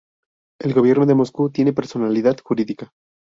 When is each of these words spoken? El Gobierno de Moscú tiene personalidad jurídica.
El 0.59 0.73
Gobierno 0.73 1.05
de 1.05 1.13
Moscú 1.13 1.51
tiene 1.51 1.73
personalidad 1.73 2.35
jurídica. 2.43 2.91